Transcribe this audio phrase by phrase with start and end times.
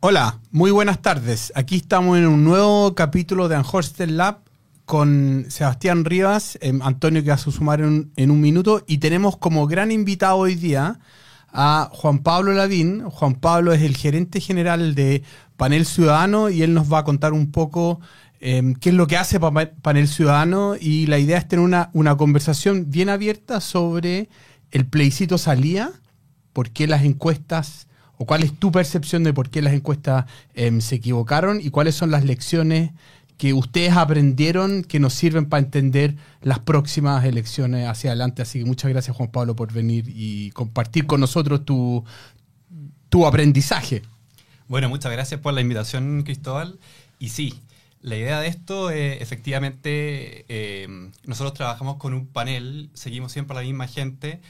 [0.00, 1.52] Hola, muy buenas tardes.
[1.56, 4.38] Aquí estamos en un nuevo capítulo de Anhorster Lab
[4.84, 9.36] con Sebastián Rivas, eh, Antonio que va a sumar en, en, un minuto, y tenemos
[9.36, 11.00] como gran invitado hoy día
[11.52, 13.10] a Juan Pablo Ladín.
[13.10, 15.24] Juan Pablo es el gerente general de
[15.56, 17.98] Panel Ciudadano y él nos va a contar un poco
[18.38, 22.16] eh, qué es lo que hace Panel Ciudadano y la idea es tener una, una
[22.16, 24.28] conversación bien abierta sobre
[24.70, 25.90] el plebiscito salía,
[26.52, 27.87] por qué las encuestas
[28.18, 31.94] o cuál es tu percepción de por qué las encuestas eh, se equivocaron y cuáles
[31.94, 32.90] son las lecciones
[33.38, 38.42] que ustedes aprendieron que nos sirven para entender las próximas elecciones hacia adelante.
[38.42, 42.04] Así que muchas gracias Juan Pablo por venir y compartir con nosotros tu,
[43.08, 44.02] tu aprendizaje.
[44.66, 46.80] Bueno, muchas gracias por la invitación, Cristóbal.
[47.20, 47.54] Y sí,
[48.02, 50.88] la idea de esto, es, efectivamente, eh,
[51.24, 54.40] nosotros trabajamos con un panel, seguimos siempre a la misma gente,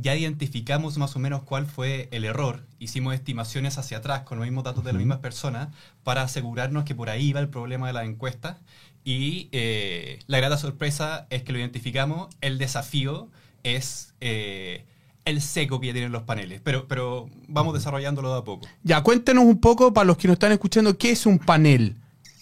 [0.00, 4.46] ya identificamos más o menos cuál fue el error, hicimos estimaciones hacia atrás con los
[4.46, 5.68] mismos datos de las mismas personas
[6.02, 8.58] para asegurarnos que por ahí va el problema de la encuesta
[9.04, 13.28] y eh, la grata sorpresa es que lo identificamos, el desafío
[13.62, 14.14] es...
[14.20, 14.84] Eh,
[15.28, 18.66] el seco que ya tienen los paneles, pero, pero vamos desarrollándolo de a poco.
[18.82, 21.96] Ya, cuéntenos un poco, para los que nos están escuchando, ¿qué es un panel?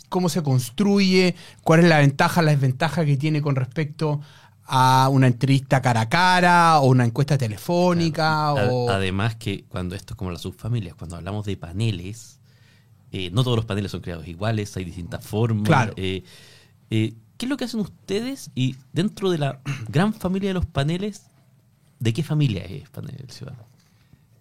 [0.08, 1.34] ¿Cómo se construye?
[1.62, 4.20] ¿Cuál es la ventaja, la desventaja que tiene con respecto
[4.67, 8.53] a una entrevista cara a cara o una encuesta telefónica.
[8.53, 8.91] O...
[8.91, 12.41] Además que cuando esto es como las subfamilias, cuando hablamos de paneles,
[13.12, 15.64] eh, no todos los paneles son creados iguales, hay distintas formas.
[15.64, 15.95] Claro.
[15.97, 16.25] Eh,
[16.91, 18.50] eh, ¿Qué es lo que hacen ustedes?
[18.55, 21.27] Y dentro de la gran familia de los paneles,
[22.01, 23.64] ¿de qué familia es Panel Ciudadano?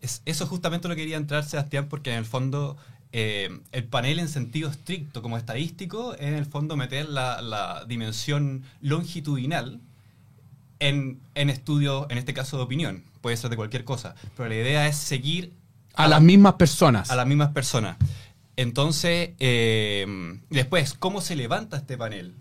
[0.01, 2.77] Es, eso justamente lo quería entrar, Sebastián, porque en el fondo
[3.17, 8.63] el panel en sentido estricto, como estadístico, es en el fondo meter la, la dimensión
[8.81, 9.79] longitudinal
[10.87, 14.55] en, en estudios, en este caso de opinión, puede ser de cualquier cosa, pero la
[14.55, 15.53] idea es seguir...
[15.95, 17.09] A, las mismas personas.
[17.09, 17.97] A las mismas personas.
[18.55, 20.05] Entonces, eh,
[20.49, 22.35] después, ¿cómo se levanta este panel?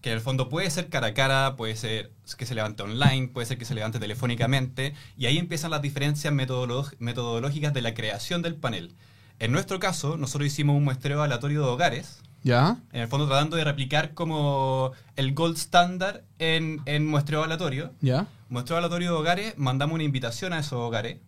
[0.00, 3.28] Que en el fondo puede ser cara a cara, puede ser que se levante online,
[3.28, 8.42] puede ser que se levante telefónicamente, y ahí empiezan las diferencias metodológicas de la creación
[8.42, 8.94] del panel.
[9.40, 12.78] En nuestro caso, nosotros hicimos un muestreo aleatorio de hogares, ¿Ya?
[12.92, 17.92] En el fondo tratando de replicar como el gold standard en, en muestreo aleatorio.
[18.00, 18.26] ¿Ya?
[18.48, 21.18] Muestreo aleatorio de hogares, mandamos una invitación a esos hogares.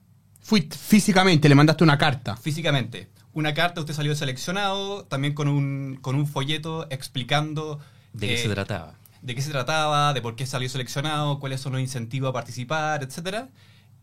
[0.41, 2.37] Fuiste físicamente, le mandaste una carta.
[2.37, 3.09] Físicamente.
[3.35, 7.79] Una carta, usted salió seleccionado, también con un, con un folleto explicando...
[8.13, 8.95] ¿De qué eh, se trataba?
[9.23, 13.03] De qué se trataba, de por qué salió seleccionado, cuáles son los incentivos a participar,
[13.03, 13.47] etc.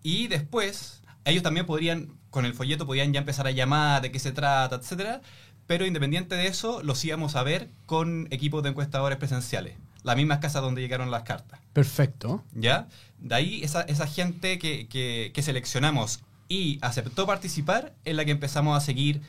[0.01, 4.19] Y después, ellos también podrían, con el folleto, podían ya empezar a llamar de qué
[4.19, 5.21] se trata, etcétera
[5.69, 9.75] pero independiente de eso, los íbamos a ver con equipos de encuestadores presenciales.
[10.01, 11.59] Las mismas casas donde llegaron las cartas.
[11.73, 12.43] Perfecto.
[12.55, 12.87] ¿Ya?
[13.19, 18.75] De ahí esa, esa gente que, que, seleccionamos y aceptó participar es la que empezamos
[18.75, 19.21] a seguir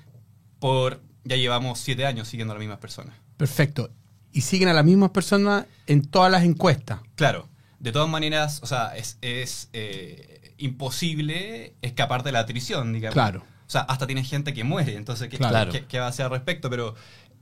[0.61, 3.15] por, ya llevamos siete años siguiendo a las mismas personas.
[3.37, 3.91] Perfecto.
[4.33, 7.01] ¿Y siguen a las mismas personas en todas las encuestas?
[7.17, 7.51] Claro.
[7.81, 13.13] De todas maneras, o sea, es, es eh, imposible escapar de la atrición, digamos.
[13.13, 13.43] Claro.
[13.71, 16.69] O sea, hasta tiene gente que muere, entonces, ¿qué, va a hacer al respecto?
[16.69, 16.97] Pero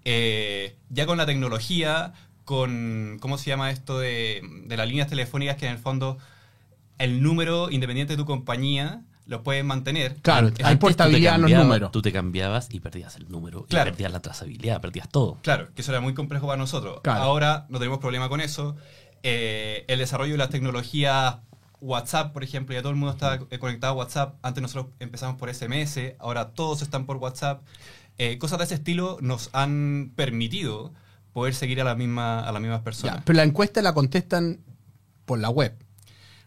[0.05, 2.13] eh, ya con la tecnología,
[2.45, 6.19] con, ¿cómo se llama esto de, las líneas telefónicas que en el fondo
[6.99, 10.17] el número independiente de tu compañía lo puedes mantener.
[10.17, 11.93] Claro, hay portabilidad en los números.
[11.93, 13.89] Tú te cambiabas y perdías el número, claro.
[13.89, 15.39] y perdías la trazabilidad, perdías todo.
[15.41, 17.01] Claro, que eso era muy complejo para nosotros.
[17.05, 18.77] Ahora no tenemos problema con eso.
[19.23, 21.37] Eh, el desarrollo de las tecnologías
[21.81, 24.37] WhatsApp, por ejemplo, ya todo el mundo está conectado a WhatsApp.
[24.43, 27.63] Antes nosotros empezamos por SMS, ahora todos están por WhatsApp.
[28.19, 30.93] Eh, cosas de ese estilo nos han permitido
[31.33, 33.23] poder seguir a, la misma, a las mismas personas.
[33.25, 34.61] pero la encuesta la contestan
[35.25, 35.77] por la web.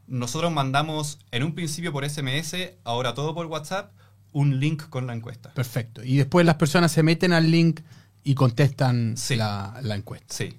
[0.08, 3.94] Nosotros mandamos en un principio por SMS, ahora todo por WhatsApp,
[4.34, 5.54] un link con la encuesta.
[5.54, 6.04] Perfecto.
[6.04, 7.82] Y después las personas se meten al link
[8.24, 10.34] y contestan la, la encuesta.
[10.34, 10.58] Sí.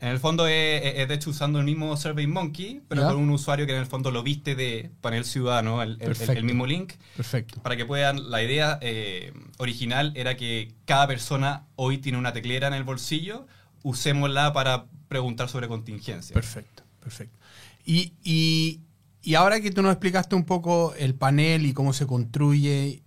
[0.00, 3.72] En el fondo es, de hecho usando el mismo SurveyMonkey, pero con un usuario que
[3.72, 6.92] en el fondo lo viste de panel ciudadano, el, el, mismo link.
[7.16, 7.60] Perfecto.
[7.62, 12.68] Para que puedan, la idea eh, original era que cada persona hoy tiene una teclera
[12.68, 13.46] en el bolsillo,
[13.82, 16.32] usémosla para preguntar sobre contingencia.
[16.32, 17.36] Perfecto, perfecto.
[17.84, 18.80] Y, y,
[19.22, 23.02] y ahora que tú nos explicaste un poco el panel y cómo se construye,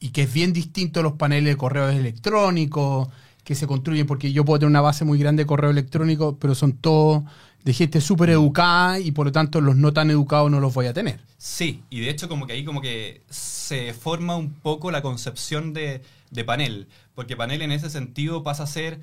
[0.00, 3.08] y que es bien distinto a los paneles de correos electrónicos,
[3.44, 6.54] que se construyen, porque yo puedo tener una base muy grande de correo electrónico, pero
[6.54, 7.22] son todos
[7.64, 10.86] de gente súper educada y por lo tanto los no tan educados no los voy
[10.86, 11.20] a tener.
[11.38, 15.72] Sí, y de hecho como que ahí como que se forma un poco la concepción
[15.72, 16.02] de,
[16.46, 19.00] panel, porque panel en ese sentido pasa a ser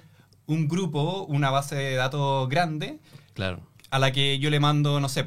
[0.47, 2.99] un grupo, una base de datos grande,
[3.33, 3.61] claro.
[3.89, 5.23] a la que yo le mando, no sé,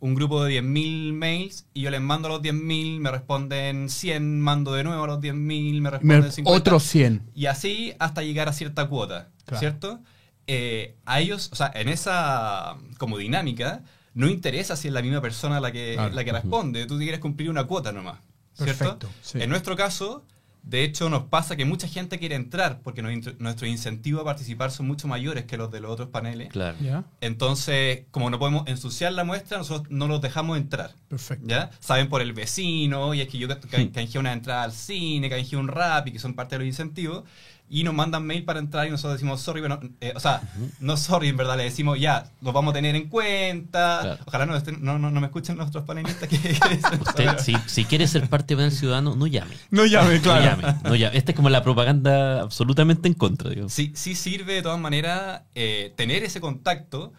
[0.00, 4.40] un grupo de 10.000 mails y yo les mando a los 10.000, me responden 100,
[4.40, 6.58] mando de nuevo a los 10.000, me responden Me- 50.
[6.58, 7.22] otros 100.
[7.34, 9.58] Y así hasta llegar a cierta cuota, Claro.
[9.60, 10.00] ¿cierto?
[10.46, 13.82] Eh, a ellos, o sea, en esa como dinámica,
[14.14, 16.14] no interesa si es la misma persona la que, Claro.
[16.14, 18.18] la que responde, tú quieres cumplir una cuota nomás,
[18.54, 18.78] ¿cierto?
[18.78, 19.38] Perfecto, sí.
[19.42, 20.24] En nuestro caso,
[20.66, 24.86] de hecho, nos pasa que mucha gente quiere entrar porque nuestros incentivos a participar son
[24.88, 26.48] mucho mayores que los de los otros paneles.
[26.48, 26.76] Claro.
[26.80, 27.04] ¿Ya?
[27.20, 30.90] Entonces, como no podemos ensuciar la muestra, nosotros no los dejamos entrar.
[31.08, 31.46] Perfecto.
[31.46, 31.70] ¿Ya?
[31.80, 35.56] Saben por el vecino, y es que yo ca- canjeé una entrada al cine, canjeé
[35.56, 37.22] un rap y que son parte de los incentivos,
[37.68, 40.40] y nos mandan mail para entrar y nosotros decimos sorry, pero no- eh, o sea,
[40.78, 43.98] no sorry, en verdad, le decimos ya, los vamos a tener en cuenta.
[44.02, 44.22] Claro.
[44.26, 47.38] Ojalá no, estén- no, no, no me escuchen nuestros panelistas que, que dicen eso, Usted,
[47.38, 49.56] si, si quiere ser parte del ciudadano, no llame.
[49.70, 51.16] No llame, No llame, no llame.
[51.18, 53.68] Esta es como la propaganda absolutamente en contra, digo.
[53.68, 57.12] Sí, sí sirve de todas maneras eh, tener ese contacto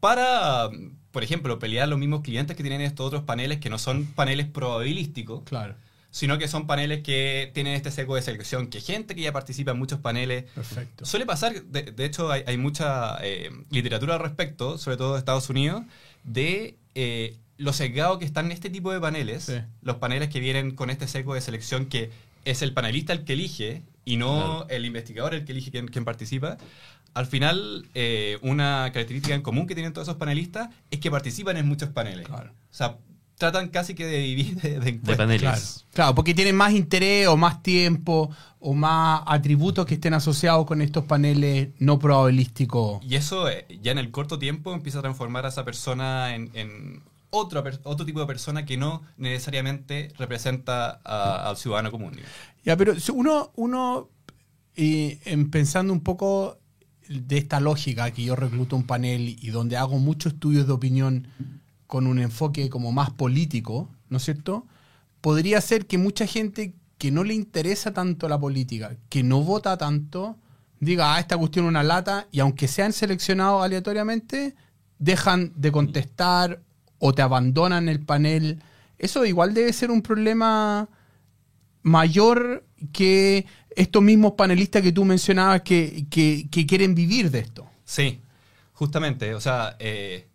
[0.00, 0.68] para,
[1.10, 4.46] por ejemplo, pelear los mismos clientes que tienen estos otros paneles que no son paneles
[4.46, 5.74] probabilísticos, Claro.
[6.18, 9.70] Sino que son paneles que tienen este seco de selección, que gente que ya participa
[9.70, 10.46] en muchos paneles.
[10.52, 11.04] Perfecto.
[11.06, 15.20] Suele pasar, de, de hecho hay, hay mucha eh, literatura al respecto, sobre todo de
[15.20, 15.84] Estados Unidos,
[16.24, 19.58] de eh, lo sesgado que están en este tipo de paneles, Sí.
[19.82, 22.10] los paneles que vienen con este seco de selección que
[22.44, 26.04] es el panelista el que elige y no el investigador el que elige quién, quién
[26.04, 26.58] participa.
[27.14, 31.56] Al final, eh, una característica en común que tienen todos esos panelistas es que participan
[31.58, 32.26] en muchos paneles.
[32.26, 32.50] Claro.
[32.50, 32.96] O sea,
[33.38, 35.16] tratan casi que de vivir de, de De encuestas.
[35.16, 35.40] paneles.
[35.40, 35.60] Claro,
[35.92, 38.30] claro, porque tienen más interés o más tiempo
[38.60, 43.02] o más atributos que estén asociados con estos paneles no probabilísticos.
[43.04, 46.50] Y eso eh, ya en el corto tiempo empieza a transformar a esa persona en,
[46.54, 52.10] en otra per- otro tipo de persona que no necesariamente representa a- al ciudadano común.
[52.12, 52.32] digamos.
[52.64, 54.08] Ya, pero uno, uno
[54.76, 56.58] eh, en pensando un poco
[57.08, 61.28] de esta lógica que yo recluto un panel y donde hago muchos estudios de opinión
[61.88, 64.64] con un enfoque como más político, ¿no es cierto?
[65.20, 69.76] Podría ser que mucha gente que no le interesa tanto la política, que no vota
[69.76, 70.36] tanto,
[70.78, 74.54] diga, ah, esta cuestión es una lata, y aunque sean seleccionados aleatoriamente,
[75.00, 76.62] dejan de contestar
[76.98, 78.62] o te abandonan el panel.
[78.98, 80.88] Eso igual debe ser un problema
[81.82, 87.66] mayor que estos mismos panelistas que tú mencionabas que, que- que quieren vivir de esto.
[87.84, 88.20] Sí,
[88.72, 89.34] justamente.
[89.34, 90.27] O sea, eh,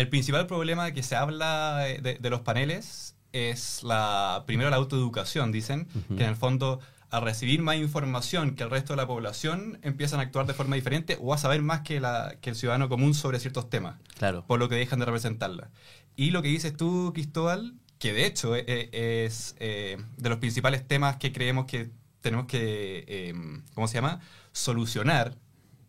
[0.00, 5.52] el principal problema que se habla de, de los paneles es la primero la autoeducación,
[5.52, 6.80] dicen, que en el fondo
[7.10, 10.76] al recibir más información que el resto de la población empiezan a actuar de forma
[10.76, 13.96] diferente o a saber más que, la, que el ciudadano común sobre ciertos temas.
[14.16, 14.44] Claro.
[14.46, 15.70] por lo que dejan de representarla.
[16.14, 20.38] Y lo que dices tú, Cristóbal, que de hecho eh, eh, es eh, de los
[20.38, 23.34] principales temas que creemos que tenemos que, eh,
[23.74, 24.20] ¿cómo se llama?,
[24.52, 25.36] solucionar.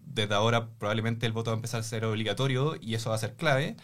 [0.05, 3.19] Desde ahora probablemente el voto va a empezar a ser obligatorio y eso va a
[3.19, 3.77] ser clave.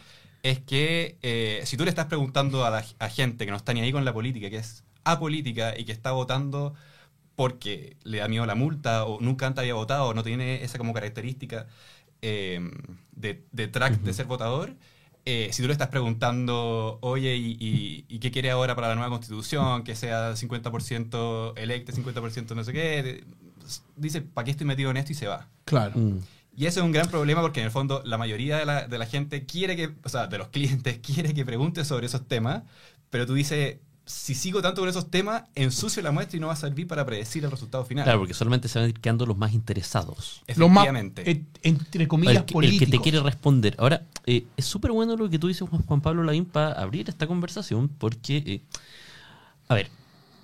[0.43, 3.73] Es que eh, si tú le estás preguntando a, la, a gente que no está
[3.73, 6.73] ni ahí con la política, que es apolítica y que está votando
[7.35, 10.77] porque le da miedo la multa o nunca antes había votado o no tiene esa
[10.77, 11.67] como característica
[12.21, 12.59] eh,
[13.11, 14.75] de, de track de ser votador,
[15.29, 18.95] eh, si tú le estás preguntando, oye, ¿y, y, y qué quiere ahora para la
[18.95, 19.83] nueva constitución?
[19.83, 23.25] Que sea 50% electa, 50% no sé qué.
[23.97, 25.11] Dice, ¿para qué estoy metido en esto?
[25.11, 25.49] Y se va.
[25.65, 25.99] Claro.
[25.99, 26.19] Mm.
[26.57, 28.97] Y ese es un gran problema porque en el fondo la mayoría de la, de
[28.97, 32.63] la gente quiere que, o sea, de los clientes quiere que pregunte sobre esos temas,
[33.11, 36.53] pero tú dices, si sigo tanto con esos temas, ensucio la muestra y no va
[36.53, 38.05] a servir para predecir el resultado final.
[38.05, 40.41] Claro, porque solamente se van a ir quedando los más interesados.
[40.55, 41.29] Los más, Efectivamente.
[41.29, 42.85] eh, entre comillas, El que, el políticos.
[42.85, 43.75] que te quiere responder.
[43.77, 47.07] Ahora, eh, es súper bueno lo que tú dices, Juan, Juan Pablo Lavín, para abrir
[47.07, 48.61] esta conversación, porque, eh,
[49.67, 49.89] a ver,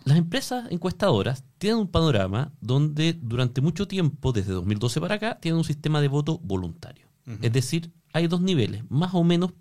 [0.06, 5.58] las empresas encuestadoras tienen un panorama donde durante mucho tiempo, desde 2012 para acá, tienen
[5.58, 7.08] un sistema de voto voluntario.
[7.42, 9.54] Es decir, hay dos niveles, más o menos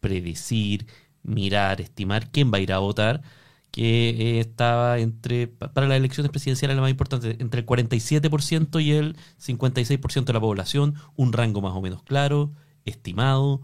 [0.00, 0.86] predecir,
[1.22, 3.22] mirar, estimar quién va a ir a votar,
[3.70, 8.82] que eh, estaba entre, pa- para las elecciones presidenciales la más importante, entre el 47%
[8.82, 12.52] y el 56% de la población, un rango más o menos claro,
[12.84, 13.60] estimado.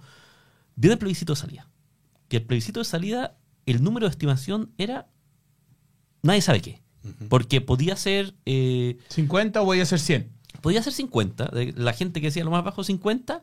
[0.77, 1.69] Viene el plebiscito de salida.
[2.29, 5.07] Que el plebiscito de salida, el número de estimación era
[6.25, 6.83] nadie sabe qué.
[7.29, 10.31] Porque podía ser eh, 50 o voy a ser 100.
[10.63, 11.47] podía ser 50.
[11.47, 13.43] de- La gente que decía lo más bajo 50,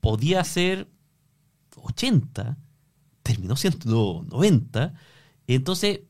[0.00, 0.86] podía ser
[1.76, 2.56] 80,
[3.22, 4.94] terminó siendo 90.
[5.46, 6.00] Entonces,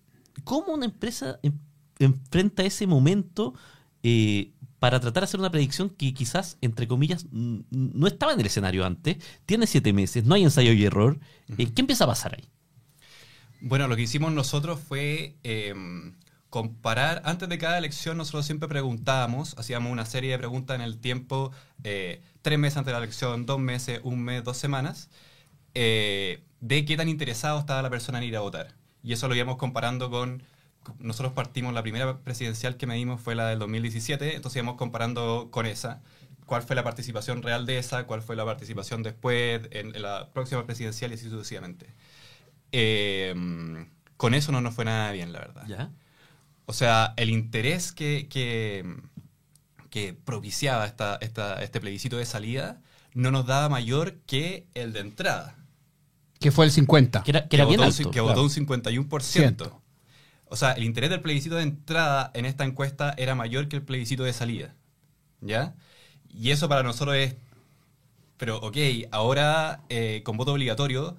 [0.44, 1.60] ¿cómo una empresa en-
[1.98, 3.54] enfrenta ese momento
[4.02, 8.46] eh, para tratar de hacer una predicción que quizás, entre comillas, no estaba en el
[8.46, 9.18] escenario antes?
[9.46, 11.20] Tiene siete meses, no hay ensayo y error.
[11.58, 12.48] Eh, ¿Qué empieza a pasar ahí?
[13.60, 15.74] Bueno, lo que hicimos nosotros fue eh,
[16.48, 20.98] comparar, antes de cada elección nosotros siempre preguntábamos, hacíamos una serie de preguntas en el
[20.98, 21.52] tiempo,
[21.84, 25.10] eh, tres meses antes de la elección, dos meses, un mes, dos semanas,
[25.74, 28.74] eh, de qué tan interesado estaba la persona en ir a votar.
[29.02, 30.42] Y eso lo íbamos comparando con...
[30.98, 35.66] Nosotros partimos, la primera presidencial que medimos fue la del 2017, entonces íbamos comparando con
[35.66, 36.02] esa.
[36.46, 38.06] ¿Cuál fue la participación real de esa?
[38.06, 41.94] ¿Cuál fue la participación después en, en la próxima presidencial y así sucesivamente?
[42.72, 43.34] Eh,
[44.16, 45.64] con eso no nos fue nada bien, la verdad.
[45.66, 45.90] ¿Ya?
[46.66, 48.84] O sea, el interés que, que,
[49.90, 52.80] que propiciaba esta, esta- este plebiscito de salida
[53.14, 55.56] no nos daba mayor que el de entrada.
[56.38, 57.22] Que fue el 50.
[57.22, 58.10] Que era, que era bien votó, un- alto.
[58.10, 59.64] que votó un 51%.
[59.66, 59.82] Ciento.
[60.46, 63.82] O sea, el interés del plebiscito de entrada en esta encuesta era mayor que el
[63.82, 64.74] plebiscito de salida.
[65.40, 65.74] ¿Ya?
[66.28, 67.36] Y eso para nosotros es...
[68.36, 68.76] Pero, ok,
[69.10, 71.16] ahora eh, con voto obligatorio,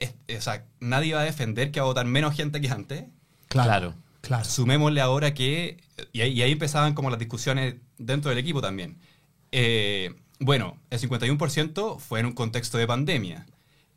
[0.00, 3.04] es- o sea, nadie va a defender que va a votar menos gente que antes.
[3.48, 3.94] Claro.
[4.20, 4.44] Claro.
[4.44, 5.76] Sumémosle ahora que,
[6.12, 8.98] y ahí, y ahí empezaban como las discusiones dentro del equipo también.
[9.52, 13.46] Eh, bueno, el 51% fue en un contexto de pandemia.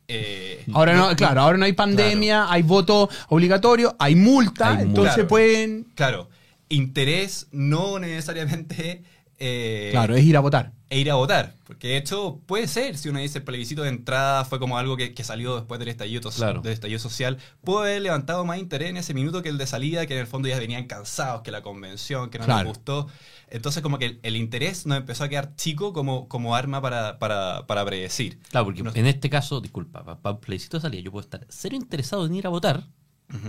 [0.08, 5.24] Eh, Ahora no, claro, ahora no hay pandemia, hay voto obligatorio, hay multa, Hay entonces
[5.24, 5.86] pueden.
[5.94, 6.28] Claro,
[6.68, 9.02] interés no necesariamente
[9.38, 10.72] eh, Claro, es ir a votar.
[10.90, 11.54] E ir a votar.
[11.64, 14.96] Porque de hecho puede ser, si uno dice el plebiscito de entrada fue como algo
[14.96, 16.60] que, que salió después del estallido, Claro.
[16.62, 20.06] del estallido social, puede haber levantado más interés en ese minuto que el de salida,
[20.06, 22.64] que en el fondo ya venían cansados, que la convención, que no Claro.
[22.68, 23.06] les gustó.
[23.48, 27.18] Entonces como que el, el interés nos empezó a quedar chico como, como arma para,
[27.20, 28.38] para, para predecir.
[28.50, 32.26] Claro, porque en este caso, disculpa, para plebiscito de salida, yo puedo estar cero interesado
[32.26, 32.84] en ir a votar,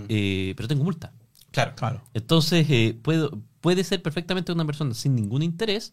[0.08, 1.12] eh, pero tengo multa.
[1.50, 1.72] Claro.
[1.76, 2.00] Claro.
[2.14, 5.92] Entonces, eh, puedo, puede ser perfectamente una persona sin ningún interés,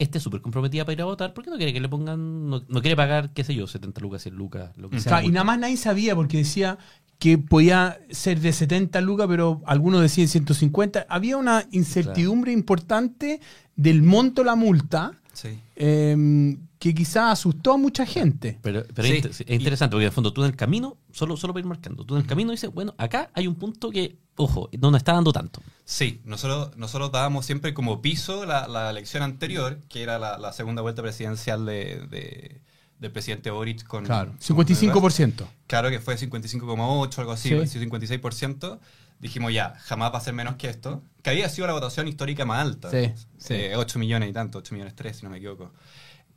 [0.00, 2.80] esté súper comprometida para ir a votar, porque no quiere que le pongan, no, no
[2.80, 5.10] quiere pagar, qué sé yo, 70 lucas, 100 lucas, lo que sea.
[5.12, 6.78] Claro, y nada más nadie sabía porque decía
[7.18, 11.06] que podía ser de 70 lucas, pero algunos decían 150.
[11.08, 13.40] Había una incertidumbre importante
[13.76, 15.50] del monto de la multa Sí.
[15.76, 18.58] eh, que quizás asustó a mucha gente.
[18.62, 20.96] Pero, pero Sí, es, inter- es interesante, porque en el fondo tú en el camino,
[21.12, 23.90] solo, solo para ir marcando, tú en el camino dices, bueno, acá hay un punto
[23.90, 25.62] que, ojo, no nos está dando tanto.
[25.84, 30.52] Sí, nosotros, nosotros dábamos siempre como piso la, la elección anterior, que era la, la
[30.52, 32.60] segunda vuelta presidencial de, de-
[32.98, 34.04] del presidente Boric con...
[34.04, 35.46] Claro, con 55%.
[35.66, 37.78] Claro que fue 55,8, algo así, Sí.
[37.78, 38.78] 56%.
[39.20, 41.02] Dijimos ya, jamás va a ser menos que esto.
[41.22, 42.90] Que había sido la votación histórica más alta.
[42.90, 43.54] Sí, sí.
[43.54, 45.72] Eh, 8 millones y tanto, 8 millones 3, si no me equivoco.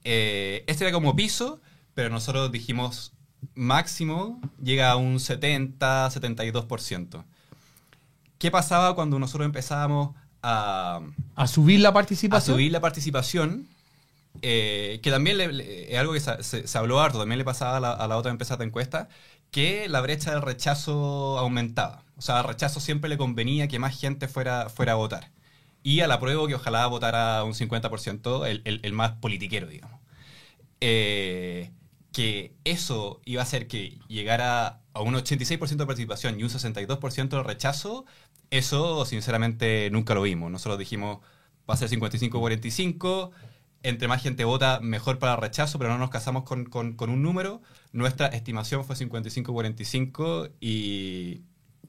[0.06, 1.62] Eh, este era como piso,
[1.94, 3.14] pero nosotros dijimos
[3.56, 7.24] máximo llega a un 70, 72%.
[8.44, 11.00] ¿Qué pasaba cuando nosotros empezábamos a,
[11.38, 12.56] A subir la a participación.
[12.58, 13.70] subir la participación,
[14.42, 17.46] eh, que también le- le- es algo que se, se- se habló harto, también le
[17.46, 19.08] pasaba a la, a la otra empresa de encuesta,
[19.50, 22.04] que la brecha del rechazo aumentaba.
[22.18, 25.32] O sea, al rechazo siempre le convenía que más gente fuera, fuera a votar.
[25.82, 30.02] Y al apruebo que ojalá votara un 50%, el, el- el más politiquero, digamos.
[30.82, 31.72] Eh,
[32.14, 37.30] que eso iba a hacer que llegara a un 86% de participación y un 62%
[37.38, 38.06] de rechazo,
[38.52, 40.52] eso sinceramente nunca lo vimos.
[40.52, 41.20] Nosotros dijimos,
[41.70, 43.32] va a ser 55-45,
[43.84, 47.22] entre más gente vota, mejor para el rechazo, pero no nos casamos con, con- un
[47.24, 47.62] número.
[47.92, 51.42] Nuestra estimación fue 55-45 y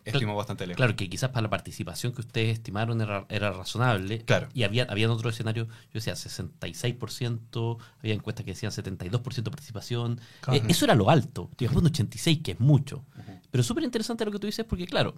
[0.04, 0.76] estimó bastante lejos.
[0.76, 4.20] Claro, que quizás para la participación que ustedes estimaron era, era razonable.
[4.24, 4.48] Claro.
[4.54, 10.20] Y había, habían otro escenario, yo decía 66%, había encuestas que decían 72% de participación.
[10.40, 10.60] Claro.
[10.60, 11.50] Eh, eso era lo alto.
[11.58, 13.04] Digamos un 86, que es mucho.
[13.50, 15.14] Pero súper interesante lo que tú dices, porque claro,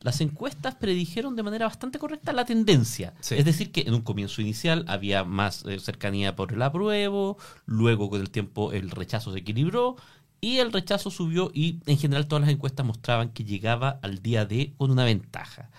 [0.00, 3.14] las encuestas predijeron de manera bastante correcta la tendencia.
[3.20, 3.36] Sí.
[3.36, 8.10] Es decir, que en un comienzo inicial había más eh, cercanía por el apruebo, luego
[8.10, 9.96] con el tiempo el rechazo se equilibró.
[10.40, 14.46] Y el rechazo subió y en general todas las encuestas mostraban que llegaba al día
[14.46, 15.70] D con una ventaja.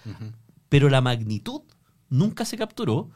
[0.67, 1.61] Pero la magnitud
[2.09, 3.09] nunca se capturó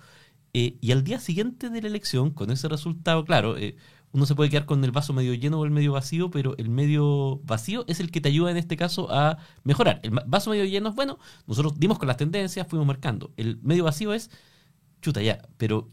[0.53, 3.75] eh, y al día siguiente de la elección, con ese resultado, claro, eh,
[4.12, 6.69] uno se puede quedar con el vaso medio lleno o el medio vacío, pero el
[6.69, 10.00] medio vacío es el que te ayuda en este caso a mejorar.
[10.03, 13.33] El vaso medio lleno es, bueno, nosotros dimos con las tendencias, fuimos marcando.
[13.38, 14.29] El medio vacío es,
[15.01, 15.89] chuta ya, pero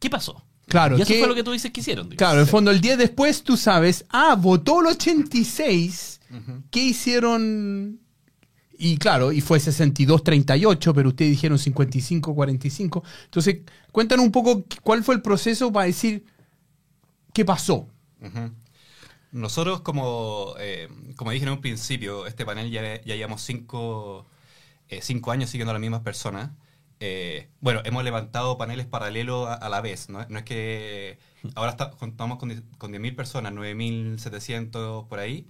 [0.00, 0.44] ¿qué pasó?
[0.70, 2.08] Claro, y eso ¿qué- fue lo que tú dices que hicieron.
[2.08, 2.16] digamos.
[2.18, 6.62] Claro, en el fondo, el día después tú sabes, ah, votó el 86, Ujú.
[6.70, 8.00] ¿qué hicieron?
[8.78, 13.02] Y claro, y fue 62-38, pero ustedes dijeron 55-45.
[13.24, 13.58] Entonces,
[13.92, 16.24] cuéntanos un poco cuál fue el proceso para decir
[17.34, 17.86] qué pasó.
[19.32, 24.26] Nosotros, como, eh, como dije en un principio, este panel ya, ya llevamos cinco,
[24.88, 26.50] eh, cinco años siguiendo a las mismas personas.
[27.00, 30.08] Eh, bueno, hemos levantado paneles paralelos a, a la vez.
[30.10, 30.24] ¿no?
[30.28, 31.18] No es que
[31.54, 35.48] ahora está- contamos con, con 10.000 personas, 9.700 por ahí.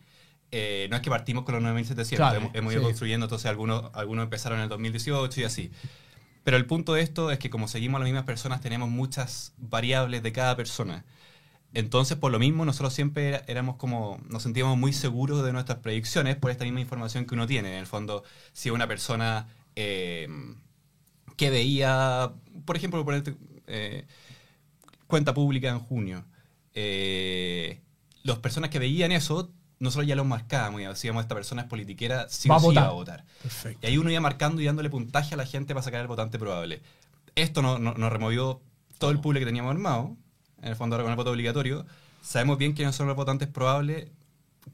[0.52, 2.86] Eh, no es que partimos con los 9.700, Claro, hemos, hemos ido sí.
[2.86, 5.72] construyendo, entonces algunos, algunos empezaron en el 2018 y así.
[6.44, 9.54] Pero el punto de esto es que como seguimos a las mismas personas, tenemos muchas
[9.58, 11.04] variables de cada persona.
[11.74, 16.36] entonces, por lo mismo, nosotros siempre éramos como, nos sentíamos muy seguros de nuestras predicciones
[16.36, 17.70] por esta misma información que uno tiene.
[17.72, 20.28] En el fondo, si una persona eh,
[21.40, 22.32] que veía,
[22.66, 23.34] por ejemplo, ponerte,
[23.66, 24.04] eh,
[25.06, 26.22] cuenta pública en junio,
[26.74, 27.80] eh,
[28.24, 32.28] las personas que veían eso, nosotros ya los marcábamos y decíamos, esta persona es politiquera,
[32.28, 32.82] sí Va o a sí votar.
[32.84, 33.24] va a votar.
[33.42, 33.78] Perfecto.
[33.82, 36.38] Y ahí uno iba marcando y dándole puntaje a la gente para sacar el votante
[36.38, 36.82] probable.
[37.36, 38.60] Esto no- no- nos removió
[38.98, 40.16] todo el pool que teníamos armado.
[40.60, 41.86] En el fondo, ahora con el voto obligatorio.
[42.20, 44.08] Sabemos bien quiénes son los votantes probables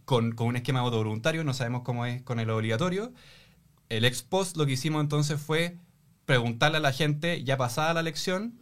[0.04, 1.44] con, con un esquema de voto voluntario.
[1.44, 3.12] No sabemos cómo es con el obligatorio.
[3.88, 5.76] El ex post lo que hicimos entonces fue
[6.26, 8.54] preguntarle a la gente, ya pasada la elección,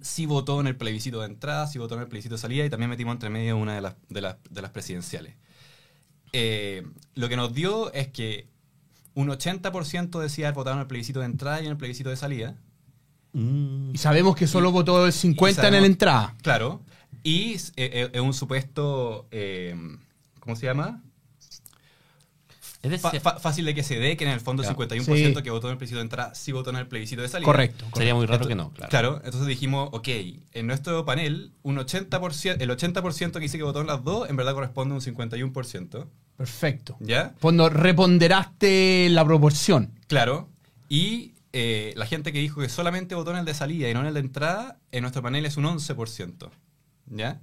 [0.00, 2.70] si votó en el plebiscito de entrada, si votó en el plebiscito de salida y
[2.70, 5.34] también metimos entre medio una de las, de las, de las presidenciales.
[6.32, 8.48] Eh, lo que nos dio es que
[9.14, 12.16] un 80% decía haber votado en el plebiscito de entrada y en el plebiscito de
[12.16, 12.56] salida.
[13.32, 16.34] Mm, Y sabemos que solo Y- votó el y 50 en sabemos- la entrada.
[16.42, 16.82] Claro.
[17.22, 19.74] Y es eh, eh, un supuesto, eh,
[20.40, 21.02] ¿cómo se llama?
[22.92, 24.76] Es Fa- decir, fa- fácil de que se dé que en el fondo Claro.
[24.76, 25.42] 51% Sí.
[25.42, 27.46] que votó en el plebiscito de entrada sí votó en el plebiscito de salida.
[27.46, 27.86] Correcto.
[27.94, 28.90] sería muy raro que no, claro.
[28.90, 30.08] Claro, entonces dijimos, ok,
[30.52, 34.36] en nuestro panel, un 80%, el 80% que dice que votó en las dos, en
[34.36, 36.06] verdad corresponde a un 51%.
[36.36, 36.96] Perfecto.
[37.00, 37.32] ¿Ya?
[37.40, 39.90] Cuando reponderaste la proporción.
[40.08, 40.48] Claro.
[40.88, 44.00] Y eh, la gente que dijo que solamente votó en el de salida y no
[44.00, 46.50] en el de entrada, en nuestro panel es un 11%.
[47.06, 47.40] ¿Ya?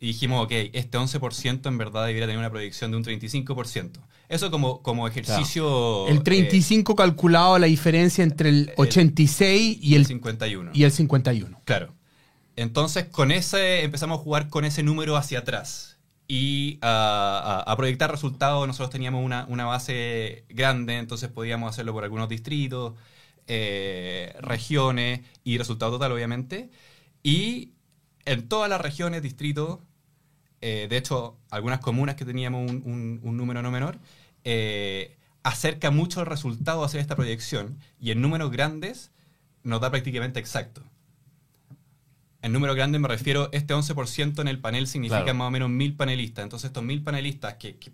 [0.00, 3.90] Y dijimos, ok, este 11% en verdad debería tener una proyección de un 35%.
[4.28, 6.06] Eso como, como ejercicio...
[6.08, 10.72] El eh, 35 calculado la diferencia entre el 86 y el, 51.
[10.74, 11.60] y el 51.
[11.64, 11.94] Claro.
[12.56, 18.66] Entonces, con ese empezamos a jugar con ese número hacia atrás y a proyectar resultados.
[18.66, 22.94] Nosotros teníamos una, una base grande, entonces podíamos hacerlo por algunos distritos,
[23.46, 26.70] eh, regiones y resultado total, obviamente.
[27.22, 27.73] Y
[28.24, 29.80] en todas las regiones, distritos,
[30.60, 33.98] eh, de hecho, algunas comunas que teníamos un, un- un número no menor,
[34.44, 39.10] eh, acerca mucho el resultado a hacer esta proyección y en números grandes
[39.62, 40.82] nos da prácticamente exacto.
[42.42, 45.38] En número grande me refiero, este 11% en el panel significa Claro.
[45.38, 46.42] más o menos mil panelistas.
[46.42, 47.90] Entonces estos mil panelistas, que, que,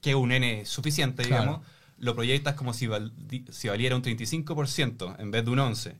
[0.00, 1.42] que es un N suficiente, Claro.
[1.42, 1.66] digamos,
[1.98, 3.12] lo proyectas como si, val-
[3.50, 5.94] si valiera un 35% en vez de un 11%.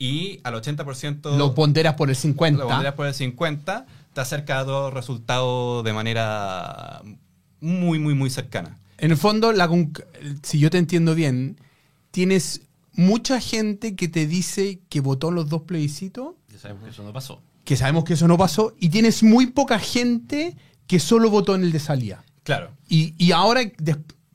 [0.00, 2.58] Y al 80% Lo ponderas por el 50.
[2.64, 3.84] lo pondrías por el 50,
[4.14, 7.02] te acerca a dos resultados de manera
[7.60, 8.78] muy, muy, muy cercana.
[8.96, 9.68] En el fondo, la
[10.42, 11.58] si yo te entiendo bien,
[12.12, 12.62] tienes
[12.94, 17.02] mucha gente que te dice que votó en los dos plebiscitos, Ya sabemos que eso
[17.02, 17.42] no pasó.
[17.64, 21.62] que sabemos que eso no pasó, y tienes muy poca gente que solo votó en
[21.62, 22.24] el de salida.
[22.42, 22.70] Claro.
[22.88, 23.60] Y, y ahora,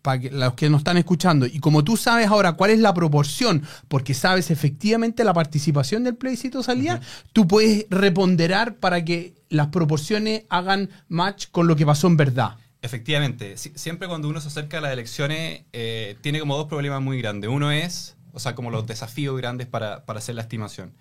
[0.05, 2.93] para que los que nos están escuchando, y como tú sabes ahora cuál es la
[2.93, 7.01] proporción, porque sabes efectivamente la participación del plebiscito salida,
[7.33, 12.55] tú puedes reponderar para que las proporciones hagan match con lo que pasó en verdad.
[12.83, 17.01] Efectivamente, si- siempre cuando uno se acerca a las elecciones, eh, tiene como dos problemas
[17.01, 17.49] muy grandes.
[17.49, 20.93] Uno es, o sea, como los desafíos grandes para, para hacer la estimación.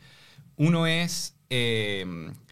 [0.56, 2.06] Uno es eh,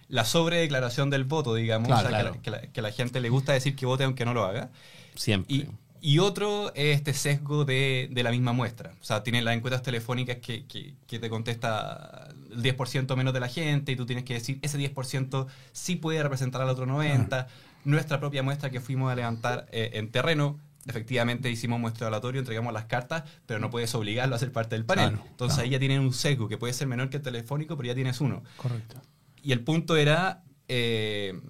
[0.09, 3.21] la sobredeclaración del voto, digamos, Claro, o sea, que la- que, la, que la gente
[3.21, 4.69] le gusta decir que vote aunque no lo haga.
[5.15, 5.55] Siempre.
[5.55, 5.67] Y,
[6.05, 8.93] y otro es este sesgo de, de la misma muestra.
[9.01, 13.41] O sea, tienen las encuestas telefónicas que, que- que te contesta el 10% menos de
[13.41, 17.47] la gente y tú tienes que decir, ese 10% sí puede representar al otro 90%.
[17.85, 22.73] Nuestra propia muestra que fuimos a levantar eh, en terreno, efectivamente hicimos muestreo aleatorio, entregamos
[22.73, 25.11] las cartas, pero no puedes obligarlo a ser parte del panel.
[25.11, 25.65] Claro, Entonces claro.
[25.67, 28.21] ahí ya tienen un sesgo que puede ser menor que el telefónico, pero ya tienes
[28.21, 28.43] uno.
[28.57, 29.01] Correcto.
[29.43, 31.41] Y el punto era, eh,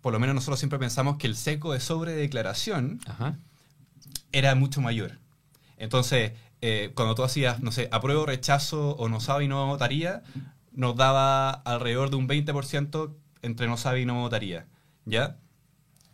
[0.00, 3.38] por lo menos nosotros siempre pensamos que el sesgo de sobredeclaración Ajá.
[4.34, 5.18] Era mucho mayor.
[5.78, 10.22] Entonces, eh, cuando tú hacías, no sé, apruebo, rechazo o no sabe y no votaría,
[10.72, 14.66] nos daba alrededor de un 20% entre no sabe y no votaría.
[15.06, 15.36] ¿Ya?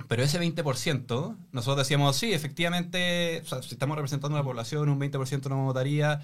[0.08, 4.88] Pero ese 20%, nosotros decíamos, sí, efectivamente, o sea, si estamos representando a la población,
[4.88, 6.22] un 20% no votaría,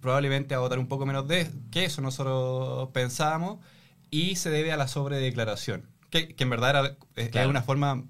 [0.00, 3.58] probablemente va a votar un poco menos de que eso nosotros pensábamos,
[4.10, 6.96] y se debe a la sobredeclaración, que, que en verdad era,
[7.30, 7.46] Claro.
[7.46, 8.04] es una forma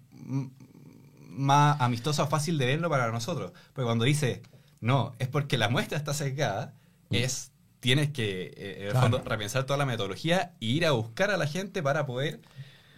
[1.37, 3.53] más amistosa o fácil de verlo para nosotros.
[3.73, 4.42] Porque cuando dice,
[4.81, 6.75] no, es porque la muestra está sesgada,
[7.11, 9.11] es tienes que, eh, en el Claro.
[9.11, 12.40] fondo, repensar toda la metodología e ir a buscar a la gente para poder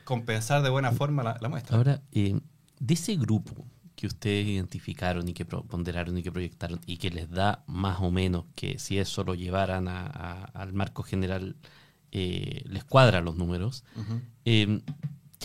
[0.04, 1.76] compensar de buena forma la, la muestra.
[1.76, 2.38] Ahora, eh,
[2.78, 7.30] de ese grupo que ustedes identificaron y que ponderaron y que proyectaron y que les
[7.30, 11.56] da más o menos que si eso lo llevaran a- a- al marco general,
[12.12, 13.84] eh, les cuadran los números,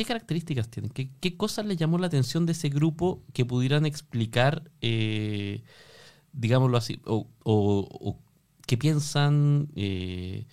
[0.02, 0.92] ¿qué características tienen?
[0.92, 5.64] ¿Qué, qué cosas les llamó la atención de ese grupo que pudieran explicar, eh,
[6.34, 8.20] digámoslo así, o, o-
[8.68, 10.48] qué piensan, eh,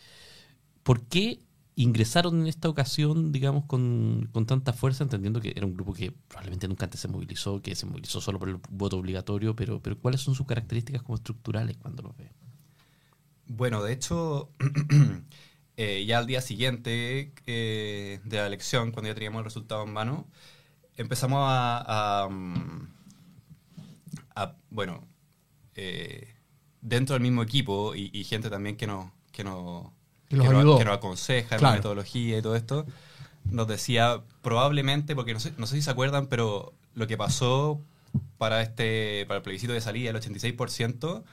[0.82, 1.40] por qué
[1.76, 6.12] ingresaron en esta ocasión, digamos, con, con tanta fuerza, entendiendo que era un grupo que
[6.28, 9.98] probablemente nunca antes se movilizó, que se movilizó solo por el voto obligatorio, pero, pero
[9.98, 12.30] ¿cuáles son sus características como estructurales cuando los ve?
[13.46, 14.52] Bueno, de hecho,
[15.78, 19.92] eh, ya al día siguiente eh, de la elección, cuando ya teníamos el resultado en
[19.94, 20.26] mano,
[20.96, 22.88] empezamos a, a, mm,
[24.34, 25.06] a- bueno,
[25.74, 26.34] eh,
[26.80, 29.86] dentro del mismo equipo y, y gente también que nos, que nos,
[30.28, 31.72] Que que nos- que nos aconseja en Claro.
[31.74, 32.86] la metodología y todo esto,
[33.50, 37.80] nos decía probablemente, porque no sé, no sé si se acuerdan, pero lo que pasó
[38.38, 41.24] para este para el plebiscito de salida, el 86%,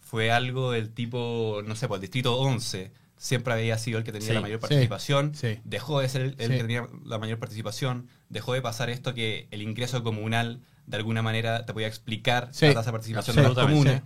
[0.00, 4.10] fue algo del tipo, no sé, pues el distrito 11 siempre había sido el que
[4.10, 5.60] tenía Sí, la mayor participación, sí.
[5.62, 9.62] dejó de ser el, que tenía la mayor participación, dejó de pasar esto que el
[9.62, 14.02] ingreso comunal de alguna manera te podía explicar la tasa de participación de los comunes.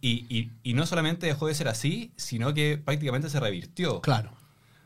[0.00, 4.00] Y, y- y no solamente dejó de ser así, sino que prácticamente se revirtió.
[4.00, 4.30] claro.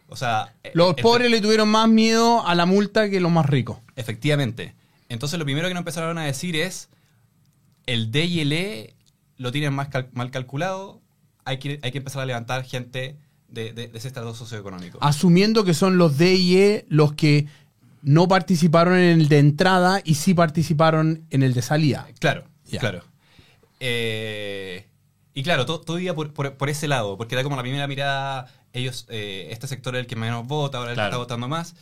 [0.08, 3.44] O sea, Los el- pobres le tuvieron más miedo a la multa que los más
[3.44, 3.78] ricos.
[3.96, 4.74] Efectivamente.
[5.10, 6.88] Entonces lo primero que nos empezaron a decir es,
[7.86, 8.94] el D y el E
[9.36, 11.02] lo tienen más cal- mal calculado,
[11.44, 13.16] hay que, hay que empezar a levantar gente
[13.48, 14.98] de, de- de ese estrato socioeconómico.
[15.00, 17.46] Asumiendo que son los D y E los que
[18.02, 22.06] no participaron en el de entrada y sí participaron en el de salida.
[22.20, 22.44] Claro,
[22.78, 23.02] claro.
[23.80, 24.86] Eh,
[25.34, 27.86] y claro, todo, todo iba por, por- por ese lado, porque da como la primera
[27.86, 31.48] mirada, ellos, eh, este sector es el que menos vota, ahora el que está votando
[31.48, 31.74] más.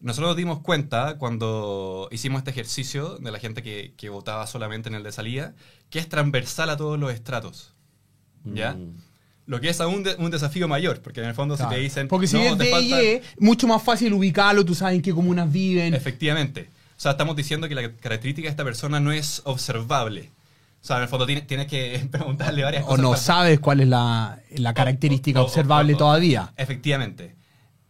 [0.00, 4.88] Nosotros nos dimos cuenta cuando hicimos este ejercicio de la gente que, que votaba solamente
[4.88, 5.54] en el de salida,
[5.90, 7.74] que es transversal a todos los estratos.
[8.44, 8.74] ¿Ya?
[8.74, 8.96] Mm.
[9.46, 11.70] Lo que es aún de- un desafío mayor, porque en el fondo Claro.
[11.70, 12.08] si te dicen...
[12.08, 13.26] Porque si "No, es te D y falta-".
[13.38, 15.92] Mucho más fácil ubicarlo, tú sabes en qué comunas viven.
[15.94, 16.70] Efectivamente.
[16.96, 20.30] O sea, estamos diciendo que la característica de esta persona no es observable.
[20.82, 23.02] O sea, en el fondo tiene- tienes que preguntarle varias O cosas.
[23.02, 26.52] no para- sabes cuál es la, la característica o- o- observable o- o- todavía.
[26.56, 27.34] Efectivamente.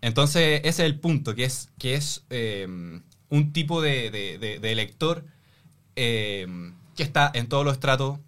[0.01, 2.67] Entonces, ese es el punto, que es, que es eh,
[3.31, 5.25] un tipo de, de- de- de elector
[5.97, 6.47] eh,
[6.97, 8.19] que está en todos los estratos,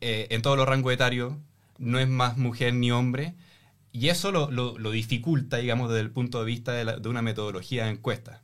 [0.00, 1.34] eh, en todos los rangos etarios,
[1.78, 3.34] no es más mujer ni hombre,
[3.92, 7.08] y eso lo, lo- lo dificulta, digamos, desde el punto de vista de, la- de
[7.08, 8.42] una metodología de encuesta.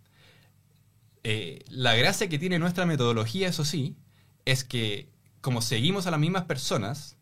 [1.22, 3.96] Eh, la gracia que tiene nuestra metodología, eso sí,
[4.44, 5.08] es que
[5.40, 7.16] como seguimos a las mismas personas,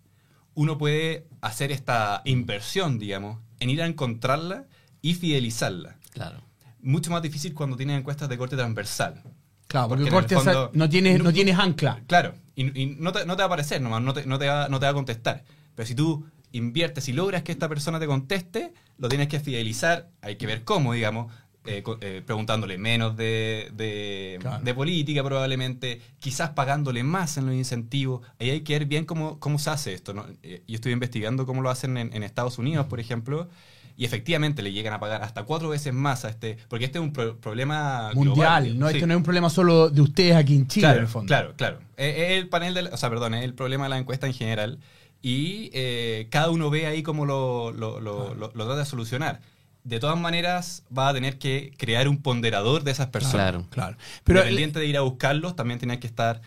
[0.54, 4.66] uno puede hacer esta inversión, digamos, en ir a encontrarla
[5.00, 5.98] y fidelizarla.
[6.10, 6.42] Claro.
[6.80, 9.22] Mucho más difícil cuando tienes encuestas de corte transversal.
[9.68, 12.02] Claro, porque, el corte fondo- no, tienes, no no- tienes ancla.
[12.06, 14.46] Claro, y, y no, te, no te va a aparecer nomás, no te, no te
[14.48, 15.44] va, no te va a contestar.
[15.74, 20.08] Pero si tú inviertes y logras que esta persona te conteste, lo tienes que fidelizar,
[20.20, 21.32] hay que ver cómo, digamos,
[21.64, 24.64] eh, eh, preguntándole menos de, de, Claro.
[24.64, 28.20] de política probablemente, quizás pagándole más en los incentivos.
[28.40, 30.12] Ahí hay que ver bien cómo, cómo se hace esto.
[30.12, 30.26] ¿no?
[30.42, 33.48] Eh, Yo estoy investigando cómo lo hacen en, en Estados Unidos, por ejemplo,
[33.96, 37.04] y efectivamente le llegan a pagar hasta cuatro veces más a este, porque este es
[37.04, 38.94] un pro- problema Mundial, global, no, sí.
[38.96, 41.28] esto no es un problema solo de ustedes aquí en Chile, Claro, en el fondo.
[41.28, 41.78] Claro, claro.
[41.96, 44.78] Es el panel del, o sea, perdón, es el problema de la encuesta en general.
[45.22, 49.40] Y eh, cada uno ve ahí cómo lo, lo, lo- lo- lo trata de solucionar.
[49.84, 53.34] De todas maneras, va a tener que crear un ponderador de esas personas.
[53.34, 53.66] Claro.
[53.70, 53.96] Claro.
[54.24, 56.40] Pero Independiente de ir a buscarlos, también tienes que estar.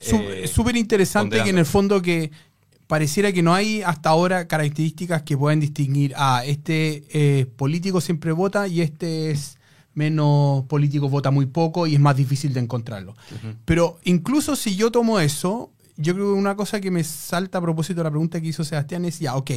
[0.00, 2.30] Su- eh, es súper interesante que en el fondo que
[2.86, 8.30] pareciera que no hay hasta ahora características que puedan distinguir, ah, este eh, político siempre
[8.32, 9.58] vota y este es
[9.94, 13.16] menos político, vota muy poco y es más difícil de encontrarlo.
[13.64, 17.62] Pero incluso si yo tomo eso, yo creo que una cosa que me salta a
[17.62, 19.50] propósito de la pregunta que hizo Sebastián es, ya, ok,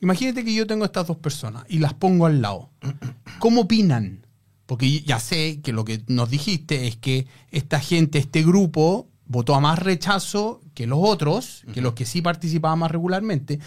[0.00, 2.70] imagínate que yo tengo estas dos personas y las pongo al lado.
[3.38, 4.26] ¿Cómo opinan?
[4.66, 9.54] Porque ya sé que lo que nos dijiste es que esta gente, este grupo, votó
[9.54, 13.60] a más rechazo que los otros, que los que sí participaban más regularmente.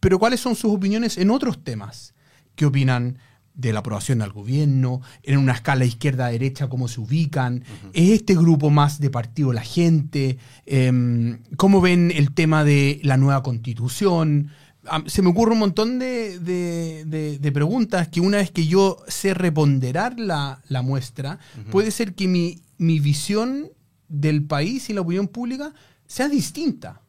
[0.00, 2.14] Pero ¿cuáles son sus opiniones en otros temas?
[2.56, 3.18] ¿Qué opinan
[3.54, 5.02] de la aprobación al gobierno?
[5.22, 7.64] ¿En una escala izquierda-derecha cómo se ubican?
[7.92, 10.38] ¿Es este grupo más de partido la gente?
[10.66, 14.50] Em, ¿Cómo ven el tema de la nueva constitución?
[14.86, 18.66] Am- Se me ocurre un montón de, de- de- de preguntas que una vez que
[18.66, 21.38] yo sé reponderar la, la muestra,
[21.70, 23.70] puede ser que mi, mi visión
[24.08, 25.72] del país y la opinión pública
[26.06, 27.00] sea distinta.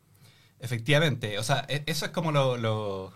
[0.60, 1.38] Efectivamente.
[1.40, 3.12] O sea, e- eso es como lo, lo,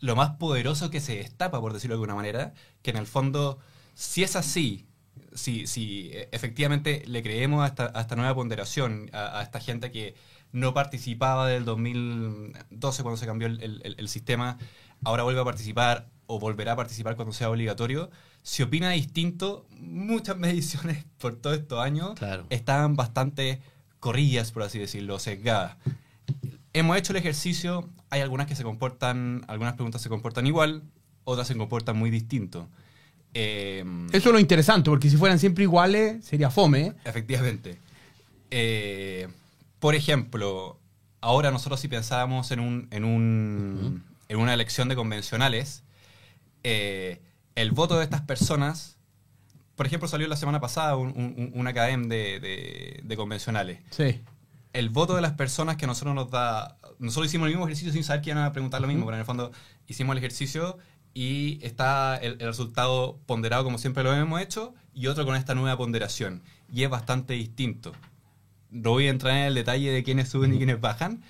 [0.00, 2.54] lo más poderoso que se destapa, por decirlo de alguna manera.
[2.82, 3.58] Que en el fondo,
[3.94, 4.86] si es así,
[5.34, 9.60] si, si eh, efectivamente le creemos a esta, a esta nueva ponderación, a, a esta
[9.60, 10.14] gente que
[10.52, 14.58] no participaba del 2012 cuando se cambió el, el- el sistema,
[15.04, 18.10] ahora vuelve a participar o volverá a participar cuando sea obligatorio.
[18.42, 22.46] Si opina distinto, muchas mediciones por todos estos años Claro.
[22.50, 23.60] estaban bastante
[24.00, 25.76] corrillas, por así decirlo, sesgadas.
[26.72, 30.82] Hemos hecho el ejercicio, hay algunas que se comportan, algunas preguntas se comportan igual,
[31.24, 32.68] otras se comportan muy distinto.
[33.34, 36.80] Eh, Eso es lo interesante, porque si fueran siempre iguales, sería fome.
[36.80, 36.92] ¿eh?
[37.04, 37.78] Efectivamente.
[38.50, 39.28] Eh,
[39.78, 40.78] por ejemplo,
[41.20, 45.82] ahora nosotros si pensábamos en, un, en, un, en una elección de convencionales,
[46.62, 48.96] el voto de estas personas,
[49.76, 53.80] por ejemplo, salió la semana pasada un, un, de, de, de convencionales.
[53.90, 54.20] Sí.
[54.72, 56.76] El voto de las personas que nosotros nos da...
[56.98, 59.20] Nosotros hicimos el mismo ejercicio sin saber que iban a preguntar lo mismo, pero en
[59.20, 59.50] el fondo
[59.88, 60.78] hicimos el ejercicio
[61.12, 65.54] y está el, el, resultado ponderado como siempre lo hemos hecho y otro con esta
[65.54, 66.42] nueva ponderación.
[66.72, 67.92] Y es bastante distinto.
[68.70, 71.22] No voy a entrar en el detalle de quiénes suben y quiénes bajan,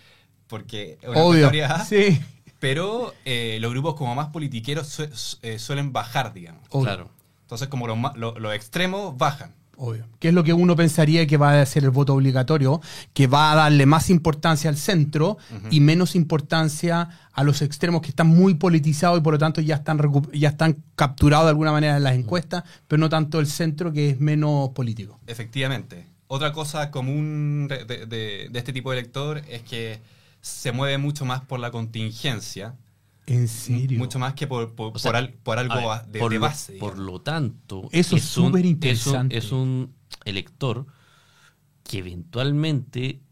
[0.47, 1.41] porque es una Obvio.
[1.41, 2.21] historia, Sí.
[2.59, 6.63] pero eh, los grupos como más politiqueros su- su- eh, suelen bajar, digamos.
[6.71, 6.85] Obvio.
[6.85, 7.11] Claro.
[7.43, 9.55] Entonces como los, ma- lo- los extremos bajan.
[9.83, 10.07] Obvio.
[10.19, 12.83] Que es lo que uno pensaría que va a ser el voto obligatorio,
[13.15, 15.39] que va a darle más importancia al centro
[15.71, 19.77] y menos importancia a los extremos que están muy politizados y por lo tanto ya
[19.77, 19.99] están,
[20.35, 24.11] ya están capturados de alguna manera en las encuestas, pero no tanto el centro que
[24.11, 25.19] es menos político.
[25.27, 26.07] Efectivamente.
[26.27, 30.01] Otra cosa común de, de- de- de este tipo de elector es que
[30.43, 32.75] se mueve mucho más por la contingencia,
[33.33, 33.99] ¿En serio?
[33.99, 36.39] mucho más que por, por, O sea, por al- por algo ver, de, por, de
[36.39, 36.73] lo, base.
[36.75, 39.37] por lo tanto, Eso es un- súper interesante.
[39.39, 40.87] Es un, elector
[41.85, 43.23] que eventualmente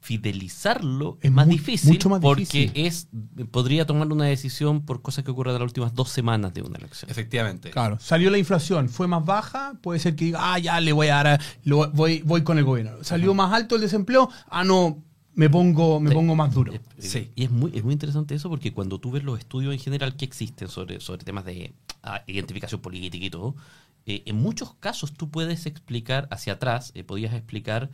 [0.00, 2.72] fidelizarlo es Es más difícil mucho más porque difícil.
[2.86, 3.08] es
[3.50, 6.76] podría tomar una decisión por cosas que ocurran en las últimas dos semanas de una
[6.78, 7.10] elección.
[7.10, 7.70] Efectivamente.
[7.70, 11.08] Claro, salió la inflación, fue más baja, puede ser que diga, ah, ya le voy
[11.08, 13.02] a dar, a- lo- voy, voy con el gobierno.
[13.02, 15.02] Salió más alto el desempleo, ah, no,
[15.34, 16.14] me pongo, me Sí.
[16.14, 16.72] pongo más duro.
[16.72, 17.30] Es- Sí.
[17.34, 20.16] Y es muy, es muy interesante eso porque cuando tú ves los estudios en general
[20.16, 23.54] que existen sobre, sobre temas de ah, identificación política y todo,
[24.06, 27.90] eh, en muchos casos tú puedes explicar hacia atrás, eh, podías explicar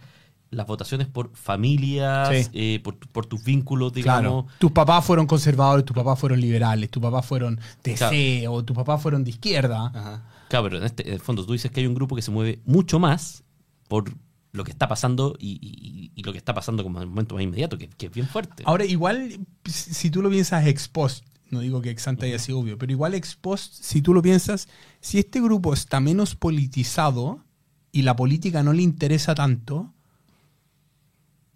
[0.51, 2.51] las votaciones por familias, Sí.
[2.55, 4.45] eh, por, por tus vínculos, digamos.
[4.45, 4.59] Claro.
[4.59, 9.01] Tus papás fueron conservadores, tus papás fueron liberales, tus papás fueron DC o tus papás
[9.01, 9.87] fueron de izquierda.
[9.95, 10.25] Ajá.
[10.49, 12.33] Claro, pero en, este, en el fondo tú dices que hay un grupo que se
[12.33, 13.45] mueve mucho más
[13.87, 14.13] por
[14.53, 17.35] lo que está pasando y, y- y lo que está pasando como en el momento
[17.37, 18.63] más inmediato, que, que es bien fuerte.
[18.67, 22.39] Ahora, igual, si si tú lo piensas ex post, no digo que ex ante haya
[22.39, 24.69] sido obvio, pero igual ex post, si tú lo piensas,
[25.01, 27.45] si este grupo está menos politizado
[27.93, 29.93] y la política no le interesa tanto,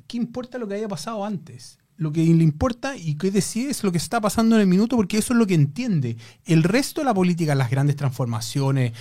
[0.06, 1.78] ¿qué importa lo que haya pasado antes?
[1.96, 4.96] Lo que le importa y que decide es lo que está pasando en el minuto,
[4.96, 6.16] porque eso es lo que entiende.
[6.44, 8.92] El resto de la política, las grandes transformaciones,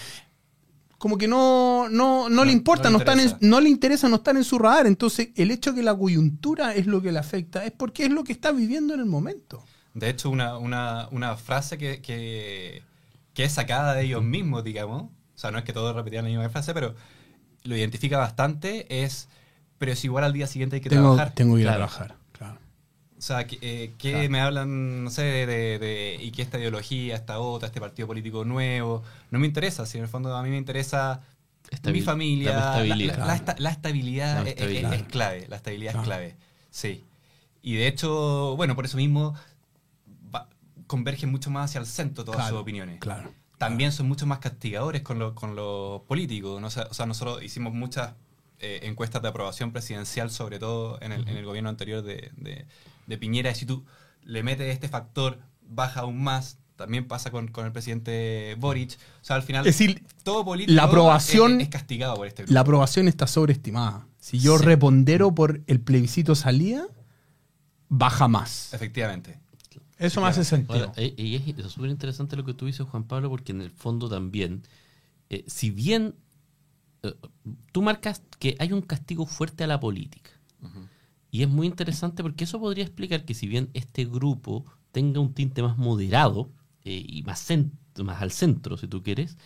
[1.03, 4.15] como que no, no, no, No- le importa, no están en, no le interesa, no
[4.15, 4.87] están en su radar.
[4.87, 8.23] Entonces, el hecho que la coyuntura es lo que le afecta es porque es lo
[8.23, 9.61] que está viviendo en el momento.
[9.93, 12.83] De hecho, una, una, una frase que, que,
[13.33, 16.29] que es sacada de ellos mismos, digamos, o sea, no es que todos repetían la
[16.29, 16.95] misma frase, pero
[17.63, 19.27] lo identifica bastante, es,
[19.79, 21.33] pero es igual al día siguiente hay que Tengo, trabajar.
[21.35, 22.15] tengo que ir a trabajar.
[23.23, 24.29] O sea, que, eh, que Claro.
[24.29, 28.05] me hablan, no sé, de, de- de- y que esta ideología, esta otra, este partido
[28.05, 31.21] político nuevo, no me interesa, si en el fondo a mí me interesa
[31.71, 33.17] Estabil- mi familia, la estabilidad.
[33.19, 34.93] la- la esta- la estabilidad, La es- es- estabilidad.
[34.95, 36.01] Es, clave, la estabilidad Claro.
[36.03, 36.35] es clave,
[36.69, 37.05] sí.
[37.61, 39.33] Y de hecho, bueno, por eso mismo
[40.35, 40.49] va-
[40.85, 42.99] convergen mucho más hacia el centro todas Claro, sus opiniones.
[42.99, 43.33] Claro.
[43.57, 46.59] También son mucho más castigadores con, los- con los políticos.
[46.59, 46.67] ¿no?
[46.67, 48.15] O, sea, nosotros hicimos muchas
[48.59, 52.65] eh, encuestas de aprobación presidencial, sobre todo en el, en el gobierno anterior de, de-
[53.07, 53.51] de Piñera.
[53.51, 53.85] Y si tú
[54.23, 56.57] le metes este factor, baja aún más.
[56.75, 58.97] También pasa con, con el presidente Boric.
[59.21, 62.43] O sea, al final, Es decir, todo político la aprobación- es, es castigado por este
[62.43, 62.53] grupo.
[62.53, 64.07] la aprobación está sobreestimada.
[64.19, 64.65] Si yo Sí.
[64.65, 66.85] repondero por el plebiscito salida,
[67.89, 68.73] baja más.
[68.73, 69.39] Efectivamente.
[69.99, 70.87] Eso me hace sentido.
[70.87, 73.61] Ahora, eh, y es es súper interesante lo que tú dices, Juan Pablo, porque en
[73.61, 74.63] el fondo también,
[75.29, 76.15] eh, si bien
[77.03, 77.13] eh,
[77.71, 80.31] tú marcas que hay un castigo fuerte a la política,
[81.33, 85.33] y es muy interesante porque eso podría explicar que si bien este grupo tenga un
[85.33, 86.51] tinte más moderado
[86.85, 87.47] eh, y más,
[88.03, 89.37] más al centro, si tú quieres,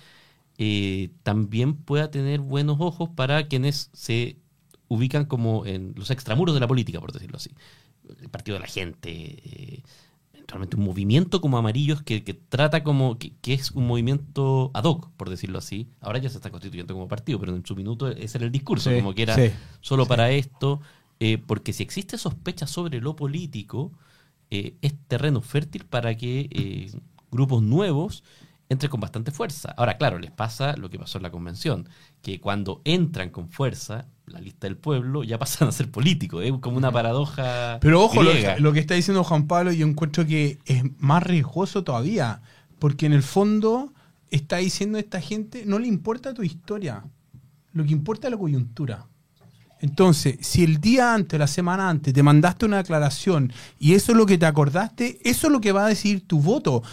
[0.57, 4.37] eh, también pueda tener buenos ojos para quienes se
[4.89, 7.51] ubican como en los extramuros de la política, por decirlo así.
[8.21, 9.83] El partido de la gente, eh,
[10.33, 14.85] eventualmente un movimiento como Amarillos que, que trata como que, que es un movimiento ad
[14.85, 15.89] hoc, por decirlo así.
[16.01, 18.89] Ahora ya se está constituyendo como partido, pero en su minuto ese era el discurso,
[18.89, 20.09] Sí, como que era sí, solo sí.
[20.09, 20.81] para esto,
[21.19, 23.91] eh, porque si existe sospecha sobre lo político,
[24.49, 26.91] eh, es terreno fértil para que eh,
[27.31, 28.23] grupos nuevos
[28.69, 29.73] entren con bastante fuerza.
[29.77, 31.89] Ahora, claro, les pasa lo que pasó en la convención,
[32.21, 36.51] que cuando entran con fuerza, la lista del pueblo ya pasan a ser políticos, es
[36.59, 37.79] como una paradoja.
[37.81, 42.41] Pero ojo, lo, que está diciendo Juan Pablo, yo encuentro que es más riesgoso todavía,
[42.79, 43.93] porque en el fondo
[44.29, 47.03] está diciendo esta gente, no le importa tu historia,
[47.73, 49.07] lo que importa es la coyuntura.
[49.79, 54.17] Entonces, si el día antes, la semana antes, te mandaste una declaración y eso es
[54.17, 56.83] lo que te acordaste, eso es lo que va a decidir tu voto.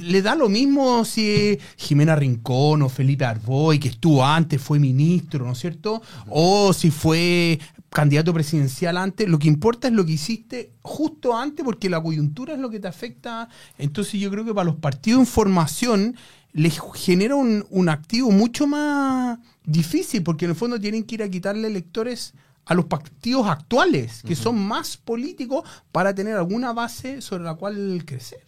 [0.00, 5.46] Le da lo mismo si Jimena Rincón o Felipe Arboy, que estuvo antes, fue ministro,
[5.46, 6.02] ¿no es cierto?
[6.28, 9.28] O si fue candidato presidencial antes.
[9.28, 12.78] Lo que importa es lo que hiciste justo antes, porque la coyuntura es lo que
[12.78, 13.48] te afecta.
[13.78, 16.16] Entonces yo creo que para los partidos en formación
[16.52, 19.38] les genera un activo mucho más
[19.70, 22.34] difícil, porque en el fondo tienen que ir a quitarle electores
[22.66, 28.02] a los partidos actuales, que son más políticos, para tener alguna base sobre la cual
[28.06, 28.42] crecer.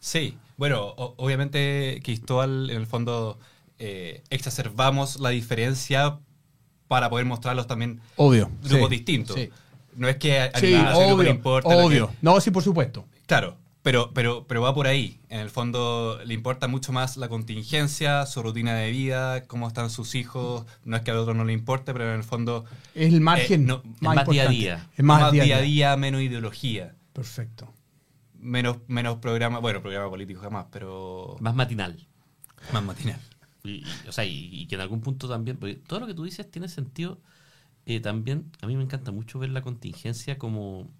[0.00, 3.38] Sí, bueno, o- obviamente Cristóbal, en el fondo,
[3.78, 6.18] eh, exacerbamos la diferencia
[6.88, 8.50] para poder mostrarlos también Obvio.
[8.62, 9.36] grupos sí, distintos.
[9.36, 9.50] sí.
[9.96, 11.68] No es que a, a Sí, le obvio, importa.
[11.68, 12.10] que- obvio.
[12.20, 13.06] No, sí, por supuesto.
[13.26, 15.20] Claro, pero, pero, pero va por ahí.
[15.30, 19.90] En el fondo le importa mucho más la contingencia, su rutina de vida, cómo están
[19.90, 20.66] sus hijos.
[20.84, 23.66] No es que al otro no le importe, pero en el fondo Es el margen
[23.66, 24.90] Eh, no, es más día a día.
[24.96, 26.96] Es más, más, día, día a día, menos ideología.
[27.12, 27.72] Perfecto.
[28.38, 32.08] Menos, menos programa, bueno, programa político jamás, pero Más matinal.
[32.68, 33.20] más matinal.
[33.62, 33.70] Y,
[34.04, 36.24] y, o sea, y, y que en algún punto también, porque todo lo que tú
[36.24, 37.20] dices tiene sentido.
[37.86, 40.90] eh, también, a mí me encanta mucho ver la contingencia como,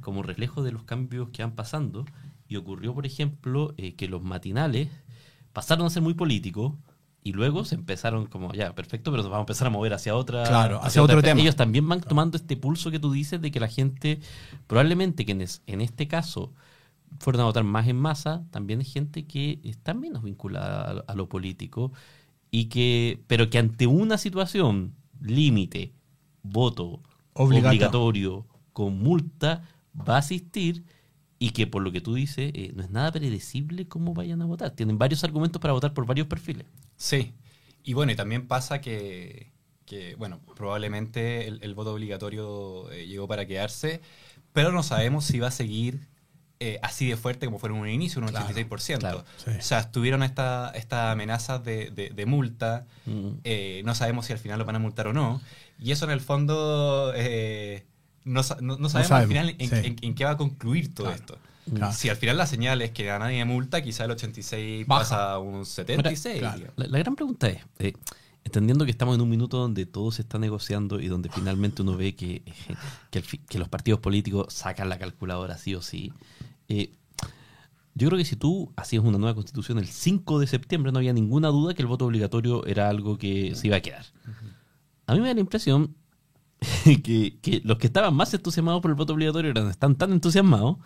[0.00, 2.04] como reflejo de los cambios que van pasando.
[2.48, 4.88] Y ocurrió, por ejemplo, eh, que los matinales
[5.52, 6.74] pasaron a ser muy políticos
[7.24, 10.16] y luego se empezaron como, ya, perfecto, pero nos vamos a empezar a mover hacia
[10.16, 10.42] otra.
[10.44, 11.40] Claro, hacia otro otra- tema.
[11.40, 14.18] Ellos también van tomando este pulso que tú dices de que la gente,
[14.66, 16.52] probablemente quienes en este caso
[17.20, 21.14] fueron a votar más en masa, también hay gente que está menos vinculada a, a
[21.14, 21.92] lo político
[22.50, 25.92] y que, pero que ante una situación límite,
[26.42, 27.00] voto
[27.34, 27.68] Obligatorio.
[27.68, 29.62] obligatorio con multa,
[29.96, 30.84] va a asistir
[31.38, 34.46] y que por lo que tú dices eh, no es nada predecible cómo vayan a
[34.46, 34.70] votar.
[34.70, 36.66] Tienen varios argumentos para votar por varios perfiles.
[36.96, 37.34] Sí.
[37.82, 39.50] Y bueno, y también pasa que,
[39.86, 44.00] que, bueno, probablemente el, el voto obligatorio eh, llegó para quedarse,
[44.52, 46.06] pero no sabemos si va a seguir
[46.60, 48.98] eh, así de fuerte como fue en un inicio, un Claro, 86%.
[49.00, 49.50] claro, sí.
[49.58, 53.84] O sea, estuvieron estas esta amenazas de, de- de multa, Mm.
[53.84, 55.40] no sabemos si al final lo van a multar o no,
[55.80, 57.12] y eso en el fondo
[58.24, 59.74] no, no- no sabemos, al final en, sí.
[59.86, 61.38] en- en qué va a concluir todo Claro, esto.
[61.74, 61.92] claro.
[61.92, 65.00] Si al final la señal es que a nadie multa, quizá el 86 Baja.
[65.02, 66.38] pasa a un 76.
[66.38, 66.72] claro.
[66.76, 67.92] La, la gran pregunta es, eh,
[68.44, 71.96] entendiendo que estamos en un minuto donde todo se está negociando y donde finalmente uno
[71.96, 72.44] ve que, eh,
[73.10, 76.12] que, el fi- que los partidos políticos sacan la calculadora sí o sí,
[76.68, 76.92] eh,
[77.94, 81.12] yo creo que si tú hacías una nueva constitución el 5 de septiembre no había
[81.12, 84.06] ninguna duda que el voto obligatorio era algo que se iba a quedar.
[85.06, 85.94] A mí me da la impresión
[87.02, 90.76] que, los que estaban más entusiasmados por el voto obligatorio eran, están tan entusiasmados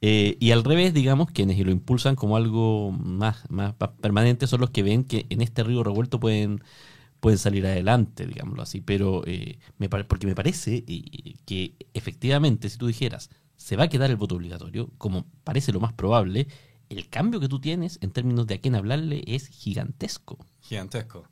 [0.00, 4.70] eh, y al revés, digamos, quienes lo impulsan como algo más, más permanente son los
[4.70, 6.62] que ven que en este río revuelto pueden,
[7.20, 8.80] pueden salir adelante, digámoslo así.
[8.80, 13.88] Pero eh, me porque me parece eh, que efectivamente, si tú dijeras, se va a
[13.88, 16.46] quedar el voto obligatorio, como parece lo más probable,
[16.88, 20.38] el cambio que tú tienes en términos de a quién hablarle es gigantesco.
[20.60, 21.26] Gigantesco.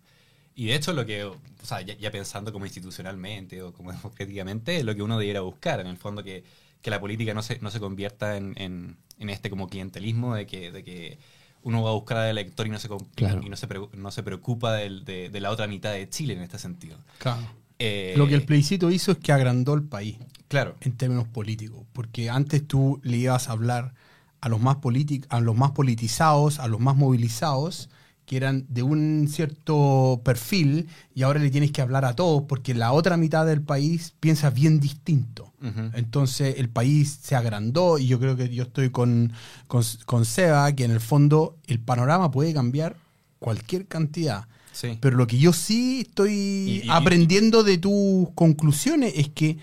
[0.55, 4.77] Y de hecho, lo que, o sea, ya, ya pensando como institucionalmente o como democráticamente,
[4.79, 6.45] es lo que uno debiera buscar, en el fondo, que,
[6.83, 10.47] que la política no se, no se convierta en, en- en este como clientelismo de
[10.47, 11.19] que, de que
[11.63, 13.41] uno va a buscar al elector y no se, Claro.
[13.45, 16.43] y no se, no se preocupa del- de, de la otra mitad de Chile en
[16.43, 16.99] este sentido.
[17.19, 17.43] Claro.
[17.79, 20.17] Eh, Lo que el plebiscito hizo es que agrandó el país
[20.49, 23.95] Claro, en términos políticos, porque antes tú le ibas a hablar
[24.41, 27.89] a los más politi- a los más politizados, a los más movilizados,
[28.27, 32.73] que eran de un cierto perfil, y ahora le tienes que hablar a todos, porque
[32.75, 35.53] la otra mitad del país piensa bien distinto.
[35.95, 39.33] Entonces el país se agrandó y yo creo que yo estoy con,
[39.67, 42.97] con, con Seba, que en el fondo el panorama puede cambiar
[43.39, 44.47] cualquier cantidad.
[44.73, 44.99] sí.
[45.01, 49.57] Pero lo que yo sí estoy Y- y- aprendiendo de tus conclusiones es que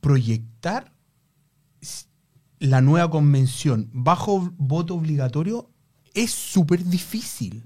[0.00, 0.92] proyectar
[2.60, 5.68] la nueva convención bajo voto obligatorio
[6.14, 7.62] es súper difícil.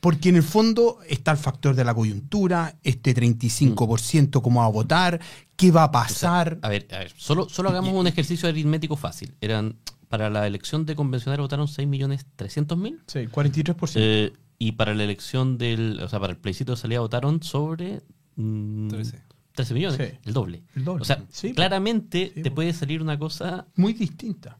[0.00, 4.70] Porque en el fondo está el factor de la coyuntura, este 35% cómo va a
[4.70, 5.20] votar,
[5.56, 6.58] qué va a pasar.
[6.62, 9.34] A ver, a ver, solo, solo hagamos un ejercicio aritmético fácil.
[9.42, 9.76] Eran,
[10.08, 13.92] para la elección de convencional votaron 6.300.000 sí, 43%.
[13.96, 18.00] eh, y para la elección del, o sea, para el plebiscito de salida votaron sobre
[18.36, 19.22] mm, 13.
[19.52, 20.18] 13 millones, Sí.
[20.24, 20.62] el doble.
[20.76, 21.02] El doble.
[21.02, 22.56] O sea, Sí, claramente sí, te po.
[22.56, 24.58] puede salir una cosa Muy distinta.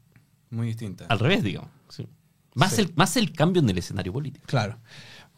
[0.51, 1.07] Muy distinta.
[1.09, 1.71] al revés, digamos.
[2.55, 2.83] Más, Sí.
[2.83, 4.45] el, más el cambio en el escenario político.
[4.49, 4.77] Claro.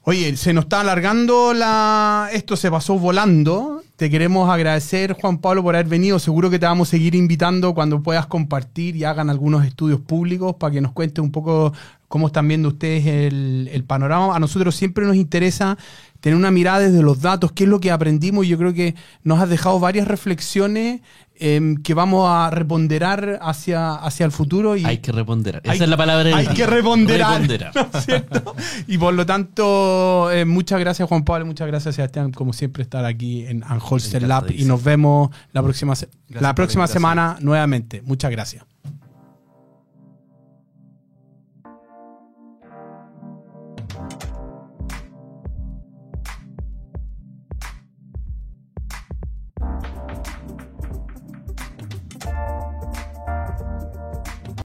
[0.04, 2.28] Oye, se nos está alargando la.
[2.32, 3.84] Esto se pasó volando.
[3.94, 6.18] Te queremos agradecer, Juan Pablo, por haber venido.
[6.18, 10.56] Seguro que te vamos a seguir invitando cuando puedas compartir y hagan algunos estudios públicos
[10.56, 11.72] para que nos cuentes un poco
[12.08, 14.34] cómo están viendo ustedes el, el panorama.
[14.34, 15.78] A nosotros siempre nos interesa
[16.22, 18.46] tener una mirada desde los datos, qué es lo que aprendimos.
[18.46, 18.94] Yo creo que
[19.24, 21.00] nos has dejado varias reflexiones
[21.34, 24.76] em, que vamos a reponderar hacia, hacia el futuro.
[24.76, 25.62] Y Hay que reponderar.
[25.64, 27.42] Esa es la palabra Hay que reponderar.
[27.42, 27.74] Reponderar.
[27.74, 28.54] ¿no es cierto?
[28.86, 33.04] Y por lo tanto, eh, muchas gracias Juan Pablo, muchas gracias Sebastián, como siempre, estar
[33.04, 34.48] aquí en Unholster Lab.
[34.52, 38.00] Y nos vemos la próxima, Gracias la próxima semana nuevamente.
[38.02, 38.64] Muchas gracias.